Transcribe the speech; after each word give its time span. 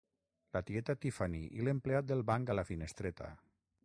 La 0.55 0.61
tieta 0.69 0.95
Tiffany 1.03 1.35
i 1.59 1.67
l'empleat 1.67 2.07
del 2.13 2.23
banc 2.31 2.51
a 2.55 2.57
la 2.61 2.65
finestreta. 2.71 3.29